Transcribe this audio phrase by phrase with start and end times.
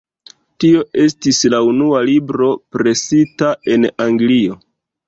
[0.63, 4.61] Tio estis la unua libro presita en Anglio.